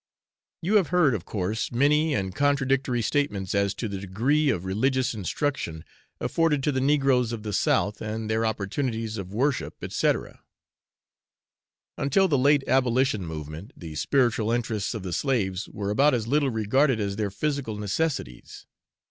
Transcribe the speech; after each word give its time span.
You 0.63 0.77
have 0.77 0.87
heard, 0.87 1.13
of 1.13 1.25
course, 1.25 1.71
many 1.71 2.15
and 2.15 2.33
contradictory 2.33 3.03
statements 3.03 3.53
as 3.53 3.75
to 3.75 3.87
the 3.87 3.99
degree 3.99 4.49
of 4.49 4.65
religious 4.65 5.13
instruction 5.13 5.85
afforded 6.19 6.63
to 6.63 6.71
the 6.71 6.81
negroes 6.81 7.31
of 7.31 7.43
the 7.43 7.53
South, 7.53 8.01
and 8.01 8.27
their 8.27 8.43
opportunities 8.43 9.19
of 9.19 9.31
worship, 9.31 9.75
&c. 9.91 10.11
Until 11.99 12.27
the 12.27 12.35
late 12.39 12.63
abolition 12.67 13.23
movement, 13.27 13.73
the 13.77 13.93
spiritual 13.93 14.51
interests 14.51 14.95
of 14.95 15.03
the 15.03 15.13
slaves 15.13 15.69
were 15.69 15.91
about 15.91 16.15
as 16.15 16.25
little 16.27 16.49
regarded 16.49 16.99
as 16.99 17.17
their 17.17 17.29
physical 17.29 17.77
necessities. 17.77 18.65